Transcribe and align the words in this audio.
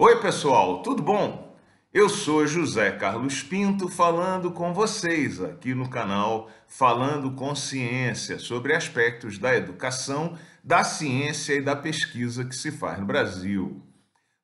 Oi, 0.00 0.20
pessoal, 0.20 0.80
tudo 0.80 1.02
bom? 1.02 1.58
Eu 1.92 2.08
sou 2.08 2.46
José 2.46 2.92
Carlos 2.92 3.42
Pinto 3.42 3.88
falando 3.88 4.52
com 4.52 4.72
vocês 4.72 5.42
aqui 5.42 5.74
no 5.74 5.90
canal 5.90 6.48
Falando 6.68 7.32
com 7.32 7.52
Ciência 7.52 8.38
sobre 8.38 8.76
aspectos 8.76 9.38
da 9.40 9.56
educação, 9.56 10.38
da 10.62 10.84
ciência 10.84 11.54
e 11.54 11.60
da 11.60 11.74
pesquisa 11.74 12.44
que 12.44 12.54
se 12.54 12.70
faz 12.70 13.00
no 13.00 13.06
Brasil. 13.06 13.82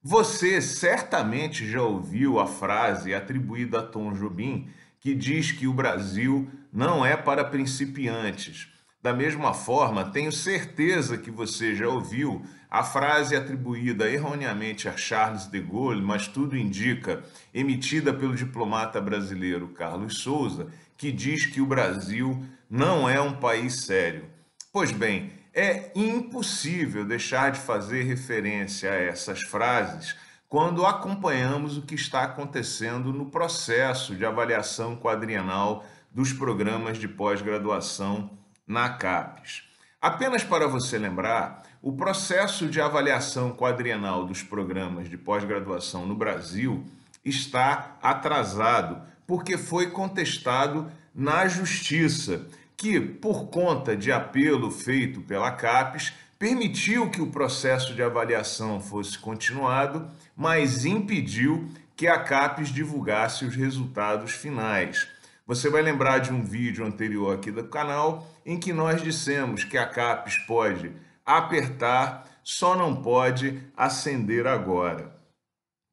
Você 0.03 0.61
certamente 0.61 1.71
já 1.71 1.83
ouviu 1.83 2.41
a 2.41 2.49
frase 2.49 3.15
atribuída 3.15 3.79
a 3.79 3.83
Tom 3.87 4.13
Jobim 4.13 4.69
que 4.99 5.15
diz 5.15 5.53
que 5.53 5.69
o 5.69 5.73
Brasil 5.73 6.51
não 6.73 7.07
é 7.07 7.17
para 7.17 7.45
principiantes. 7.45 8.74
Da 9.05 9.13
mesma 9.13 9.53
forma, 9.53 10.07
tenho 10.07 10.33
certeza 10.33 11.19
que 11.19 11.31
você 11.31 11.75
já 11.75 11.87
ouviu 11.87 12.43
a 12.71 12.83
frase 12.83 13.37
atribuída 13.37 14.11
erroneamente 14.11 14.89
a 14.89 14.97
Charles 14.97 15.45
de 15.45 15.61
Gaulle, 15.61 16.01
mas 16.01 16.27
tudo 16.27 16.57
indica, 16.57 17.23
emitida 17.53 18.15
pelo 18.15 18.35
diplomata 18.35 19.03
brasileiro 19.03 19.69
Carlos 19.69 20.23
Souza, 20.23 20.69
que 20.97 21.13
diz 21.13 21.45
que 21.45 21.61
o 21.61 21.67
Brasil 21.67 22.47
não 22.71 23.07
é 23.07 23.21
um 23.21 23.35
país 23.35 23.85
sério. 23.85 24.25
Pois 24.73 24.91
bem, 24.91 25.33
é 25.53 25.93
impossível 25.95 27.05
deixar 27.05 27.53
de 27.53 27.61
fazer 27.61 28.05
referência 28.05 28.91
a 28.91 28.95
essas 28.95 29.43
frases 29.43 30.17
quando 30.49 30.87
acompanhamos 30.87 31.77
o 31.77 31.83
que 31.83 31.95
está 31.95 32.23
acontecendo 32.23 33.13
no 33.13 33.27
processo 33.27 34.15
de 34.17 34.25
avaliação 34.25 34.97
quadrienal 34.97 35.85
dos 36.11 36.33
programas 36.33 36.97
de 36.97 37.07
pós-graduação 37.07 38.31
na 38.67 38.91
CAPES. 38.91 39.63
Apenas 40.01 40.45
para 40.45 40.67
você 40.67 40.99
lembrar, 40.99 41.63
o 41.81 41.93
processo 41.93 42.69
de 42.69 42.81
avaliação 42.81 43.53
quadrienal 43.53 44.25
dos 44.25 44.43
programas 44.43 45.09
de 45.09 45.17
pós-graduação 45.17 46.07
no 46.07 46.15
Brasil 46.15 46.85
está 47.25 47.97
atrasado 48.03 49.03
porque 49.27 49.57
foi 49.57 49.91
contestado 49.91 50.91
na 51.15 51.47
Justiça, 51.47 52.47
que, 52.77 53.01
por 53.01 53.47
conta 53.47 53.97
de 53.97 54.11
apelo 54.11 54.71
feito 54.71 55.21
pela 55.21 55.51
CAPES, 55.53 56.13
permitiu 56.39 57.09
que 57.09 57.23
o 57.23 57.31
processo 57.31 57.95
de 57.95 58.03
avaliação 58.03 58.81
fosse 58.81 59.19
continuado, 59.19 60.07
mas 60.37 60.85
impediu 60.85 61.69
que 61.97 62.09
a 62.09 62.19
CAPES 62.19 62.69
divulgasse 62.69 63.45
os 63.45 63.55
resultados 63.55 64.33
finais. 64.33 65.09
Você 65.47 65.69
vai 65.69 65.83
lembrar 65.83 66.21
de 66.21 66.33
um 66.33 66.43
vídeo 66.43 66.87
anterior 66.87 67.35
aqui 67.35 67.51
do 67.51 67.65
canal 67.65 68.27
em 68.47 68.59
que 68.59 68.73
nós 68.73 69.03
dissemos 69.03 69.63
que 69.63 69.77
a 69.77 69.87
CAPES 69.87 70.39
pode 70.47 70.91
apertar, 71.25 72.27
só 72.43 72.75
não 72.75 73.03
pode 73.03 73.63
acender 73.77 74.47
agora. 74.47 75.15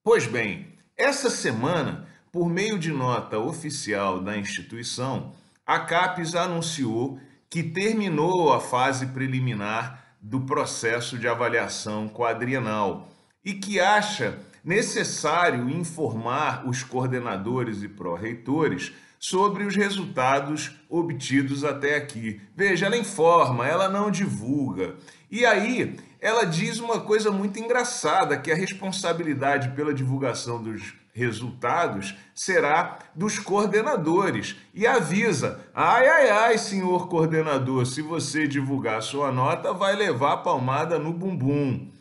Pois 0.03 0.25
bem, 0.25 0.73
essa 0.97 1.29
semana, 1.29 2.07
por 2.31 2.49
meio 2.49 2.79
de 2.79 2.93
nota 2.93 3.39
oficial 3.39 4.21
da 4.21 4.37
instituição, 4.37 5.33
a 5.65 5.79
CAPES 5.79 6.33
anunciou 6.33 7.19
que 7.49 7.61
terminou 7.61 8.53
a 8.53 8.61
fase 8.61 9.07
preliminar 9.07 10.15
do 10.21 10.41
processo 10.41 11.17
de 11.17 11.27
avaliação 11.27 12.07
quadrienal 12.07 13.09
e 13.43 13.53
que 13.53 13.81
acha 13.81 14.39
necessário 14.63 15.69
informar 15.69 16.65
os 16.65 16.83
coordenadores 16.83 17.83
e 17.83 17.89
pró-reitores 17.89 18.93
sobre 19.21 19.63
os 19.63 19.75
resultados 19.75 20.71
obtidos 20.89 21.63
até 21.63 21.95
aqui. 21.95 22.41
Veja, 22.55 22.87
ela 22.87 22.97
informa, 22.97 23.67
ela 23.67 23.87
não 23.87 24.09
divulga. 24.09 24.95
E 25.29 25.45
aí, 25.45 25.95
ela 26.19 26.43
diz 26.43 26.79
uma 26.79 26.99
coisa 26.99 27.29
muito 27.29 27.59
engraçada, 27.59 28.35
que 28.35 28.51
a 28.51 28.55
responsabilidade 28.55 29.75
pela 29.75 29.93
divulgação 29.93 30.61
dos 30.61 30.95
resultados 31.13 32.15
será 32.33 32.97
dos 33.13 33.37
coordenadores 33.37 34.55
e 34.73 34.87
avisa: 34.87 35.59
ai, 35.71 36.07
ai, 36.07 36.29
ai, 36.31 36.57
senhor 36.57 37.07
coordenador, 37.07 37.85
se 37.85 38.01
você 38.01 38.47
divulgar 38.47 39.03
sua 39.03 39.31
nota, 39.31 39.71
vai 39.71 39.95
levar 39.95 40.37
palmada 40.37 40.97
no 40.97 41.13
bumbum. 41.13 41.91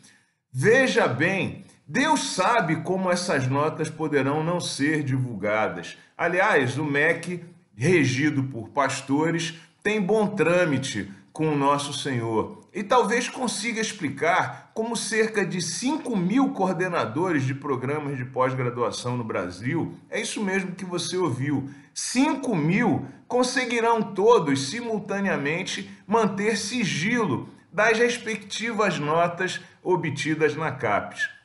Veja 0.51 1.07
bem, 1.07 1.65
Deus 1.93 2.35
sabe 2.35 2.77
como 2.77 3.11
essas 3.11 3.49
notas 3.49 3.89
poderão 3.89 4.41
não 4.41 4.61
ser 4.61 5.03
divulgadas. 5.03 5.97
Aliás, 6.17 6.77
o 6.77 6.85
MEC, 6.85 7.43
regido 7.75 8.43
por 8.43 8.69
pastores, 8.69 9.55
tem 9.83 10.01
bom 10.01 10.27
trâmite 10.27 11.11
com 11.33 11.49
o 11.49 11.57
nosso 11.57 11.91
Senhor 11.91 12.61
e 12.73 12.81
talvez 12.81 13.27
consiga 13.27 13.81
explicar 13.81 14.71
como 14.73 14.95
cerca 14.95 15.45
de 15.45 15.61
5 15.61 16.15
mil 16.15 16.53
coordenadores 16.53 17.43
de 17.43 17.53
programas 17.53 18.15
de 18.15 18.23
pós-graduação 18.23 19.17
no 19.17 19.25
Brasil, 19.25 19.93
é 20.09 20.21
isso 20.21 20.41
mesmo 20.41 20.71
que 20.71 20.85
você 20.85 21.17
ouviu, 21.17 21.69
5 21.93 22.55
mil 22.55 23.05
conseguirão 23.27 24.01
todos 24.01 24.69
simultaneamente 24.69 25.91
manter 26.07 26.55
sigilo 26.55 27.49
das 27.69 27.97
respectivas 27.97 28.97
notas 28.97 29.59
obtidas 29.83 30.55
na 30.55 30.71
CAPES. 30.71 31.40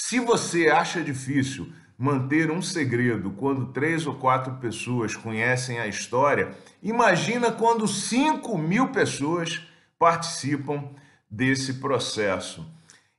Se 0.00 0.20
você 0.20 0.68
acha 0.68 1.02
difícil 1.02 1.72
manter 1.98 2.52
um 2.52 2.62
segredo 2.62 3.32
quando 3.32 3.72
três 3.72 4.06
ou 4.06 4.14
quatro 4.14 4.54
pessoas 4.54 5.16
conhecem 5.16 5.80
a 5.80 5.88
história, 5.88 6.52
imagina 6.80 7.50
quando 7.50 7.86
5 7.88 8.56
mil 8.56 8.88
pessoas 8.92 9.60
participam 9.98 10.88
desse 11.28 11.74
processo. 11.74 12.64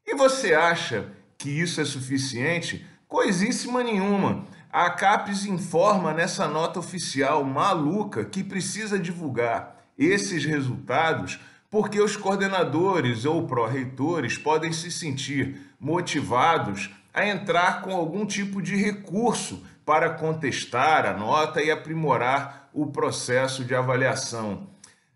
E 0.08 0.16
você 0.16 0.54
acha 0.54 1.12
que 1.38 1.50
isso 1.50 1.82
é 1.82 1.86
suficiente? 1.86 2.88
Coisíssima 3.10 3.84
nenhuma. 3.84 4.46
A 4.72 4.90
CAPES 4.90 5.46
informa 5.46 6.14
nessa 6.14 6.48
nota 6.48 6.80
oficial 6.80 7.44
maluca 7.44 8.24
que 8.24 8.42
precisa 8.42 8.98
divulgar 8.98 9.84
esses 9.98 10.46
resultados 10.46 11.40
porque 11.70 12.02
os 12.02 12.18
coordenadores 12.18 13.26
ou 13.26 13.46
pró-reitores 13.46 14.38
podem 14.38 14.74
se 14.74 14.92
sentir 14.92 15.62
motivados 15.80 16.90
a 17.14 17.28
entrar 17.28 17.82
com 17.82 17.94
algum 17.94 18.26
tipo 18.26 18.62
de 18.62 18.76
recurso 18.76 19.64
para 19.86 20.12
contestar 20.12 21.06
a 21.06 21.14
nota 21.14 21.62
e 21.62 21.72
aprimorar 21.72 22.70
o 22.74 22.88
processo 22.88 23.64
de 23.64 23.76
avaliação. 23.76 24.68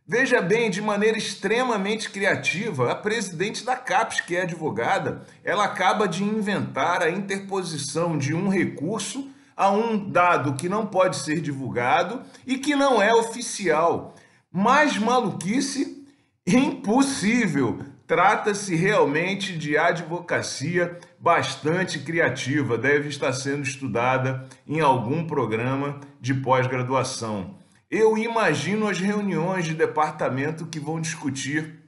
Veja 0.06 0.42
bem, 0.42 0.70
de 0.70 0.82
maneira 0.82 1.18
extremamente 1.18 2.10
criativa, 2.10 2.92
a 2.92 2.96
presidente 2.96 3.64
da 3.64 3.76
CAPES, 3.76 4.22
que 4.22 4.36
é 4.36 4.42
advogada, 4.42 5.26
ela 5.44 5.64
acaba 5.64 6.08
de 6.08 6.24
inventar 6.24 7.02
a 7.02 7.10
interposição 7.10 8.18
de 8.18 8.34
um 8.34 8.50
recurso 8.50 9.30
a 9.56 9.72
um 9.72 10.10
dado 10.10 10.56
que 10.56 10.68
não 10.68 10.86
pode 10.86 11.16
ser 11.18 11.40
divulgado 11.40 12.22
e 12.46 12.58
que 12.58 12.76
não 12.76 13.02
é 13.02 13.14
oficial. 13.14 14.16
Mais 14.52 14.98
maluquice 14.98 16.03
impossível. 16.46 17.80
Trata-se 18.06 18.76
realmente 18.76 19.58
de 19.58 19.78
advocacia 19.78 21.00
bastante 21.20 22.00
criativa, 22.00 22.78
deve 22.78 23.08
estar 23.08 23.32
sendo 23.32 23.64
estudada 23.64 24.48
em 24.68 24.82
algum 24.82 25.26
programa 25.26 26.00
de 26.20 26.34
pós-graduação. 26.34 27.56
Eu 27.90 28.18
imagino 28.18 28.88
as 28.88 29.00
reuniões 29.00 29.66
de 29.66 29.74
departamento 29.74 30.66
que 30.66 30.80
vão 30.80 31.00
discutir 31.00 31.80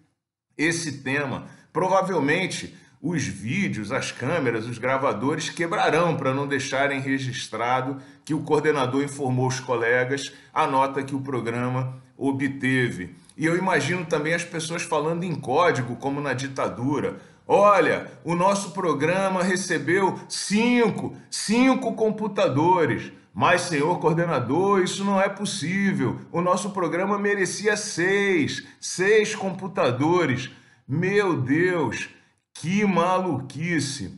esse 0.58 1.04
tema. 1.04 1.48
Provavelmente 1.74 2.74
os 3.02 3.24
vídeos, 3.24 3.92
as 3.92 4.12
câmeras, 4.12 4.66
os 4.66 4.78
gravadores 4.78 5.50
quebrarão 5.50 6.16
para 6.16 6.34
não 6.34 6.48
deixarem 6.48 7.02
registrado 7.02 8.02
que 8.24 8.34
o 8.34 8.42
coordenador 8.42 9.04
informou 9.04 9.48
os 9.48 9.60
colegas 9.60 10.34
a 10.54 10.66
nota 10.66 11.04
que 11.04 11.14
o 11.14 11.22
programa 11.22 12.02
obteve. 12.18 13.16
E 13.38 13.46
eu 13.46 13.58
imagino 13.58 14.06
também 14.06 14.34
as 14.34 14.44
pessoas 14.44 14.84
falando 14.84 15.24
em 15.24 15.36
código, 15.36 15.96
como 15.98 16.22
na 16.22 16.34
ditadura. 16.34 17.18
Olha, 17.48 18.12
o 18.24 18.34
nosso 18.34 18.72
programa 18.72 19.44
recebeu 19.44 20.20
cinco, 20.28 21.16
cinco 21.30 21.94
computadores. 21.94 23.12
Mas, 23.34 23.64
senhor 23.64 24.00
coordenador, 24.00 24.82
isso 24.82 25.04
não 25.04 25.22
é 25.22 25.28
possível. 25.28 26.20
O 26.32 26.42
nosso 26.42 26.70
programa 26.70 27.20
merecia 27.20 27.76
seis, 27.76 28.66
seis 28.80 29.36
computadores. 29.36 30.50
Meu 30.88 31.36
Deus, 31.36 32.10
que 32.54 32.86
maluquice! 32.86 34.18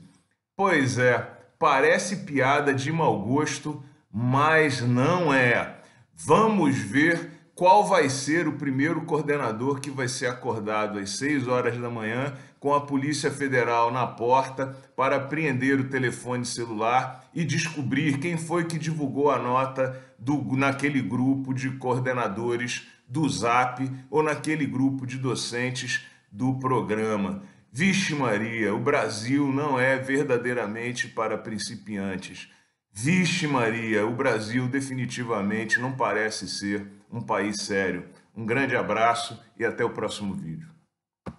Pois 0.55 0.99
é, 0.99 1.27
parece 1.57 2.17
piada 2.17 2.73
de 2.73 2.91
mau 2.91 3.19
gosto, 3.19 3.83
mas 4.13 4.81
não 4.81 5.33
é. 5.33 5.77
Vamos 6.15 6.77
ver 6.77 7.36
qual 7.57 7.83
vai 7.83 8.07
ser 8.07 8.47
o 8.47 8.53
primeiro 8.53 9.01
coordenador 9.01 9.79
que 9.79 9.89
vai 9.89 10.07
ser 10.07 10.27
acordado 10.27 10.99
às 10.99 11.17
6 11.17 11.47
horas 11.47 11.75
da 11.75 11.89
manhã 11.89 12.35
com 12.59 12.71
a 12.71 12.81
Polícia 12.81 13.31
Federal 13.31 13.91
na 13.91 14.05
porta 14.05 14.77
para 14.95 15.15
apreender 15.15 15.79
o 15.79 15.89
telefone 15.89 16.45
celular 16.45 17.27
e 17.33 17.43
descobrir 17.43 18.19
quem 18.19 18.37
foi 18.37 18.65
que 18.65 18.77
divulgou 18.77 19.31
a 19.31 19.39
nota 19.39 19.99
do, 20.19 20.55
naquele 20.55 21.01
grupo 21.01 21.51
de 21.51 21.71
coordenadores 21.71 22.87
do 23.07 23.27
ZAP 23.27 23.89
ou 24.11 24.21
naquele 24.21 24.67
grupo 24.67 25.07
de 25.07 25.17
docentes 25.17 26.05
do 26.31 26.59
programa. 26.59 27.41
Vixe 27.73 28.13
Maria, 28.13 28.75
o 28.75 28.79
Brasil 28.79 29.51
não 29.51 29.79
é 29.79 29.97
verdadeiramente 29.97 31.07
para 31.07 31.35
principiantes. 31.35 32.49
Vixe 32.93 33.47
Maria, 33.47 34.05
o 34.05 34.15
Brasil 34.15 34.67
definitivamente 34.67 35.79
não 35.79 35.93
parece 35.93 36.47
ser 36.47 36.96
um 37.11 37.21
país 37.21 37.61
sério. 37.61 38.07
Um 38.35 38.45
grande 38.45 38.75
abraço 38.75 39.41
e 39.57 39.65
até 39.65 39.83
o 39.83 39.89
próximo 39.89 40.33
vídeo. 40.35 40.76